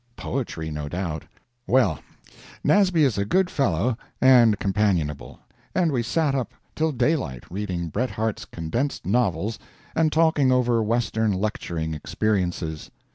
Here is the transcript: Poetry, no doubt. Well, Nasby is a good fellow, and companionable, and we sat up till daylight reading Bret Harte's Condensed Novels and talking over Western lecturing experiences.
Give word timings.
Poetry, 0.15 0.71
no 0.71 0.89
doubt. 0.89 1.25
Well, 1.67 1.99
Nasby 2.63 3.03
is 3.03 3.19
a 3.19 3.23
good 3.23 3.51
fellow, 3.51 3.95
and 4.19 4.57
companionable, 4.57 5.39
and 5.75 5.91
we 5.91 6.01
sat 6.01 6.33
up 6.33 6.53
till 6.73 6.91
daylight 6.91 7.43
reading 7.51 7.89
Bret 7.89 8.09
Harte's 8.09 8.45
Condensed 8.45 9.05
Novels 9.05 9.59
and 9.95 10.11
talking 10.11 10.51
over 10.51 10.81
Western 10.81 11.31
lecturing 11.33 11.93
experiences. 11.93 12.89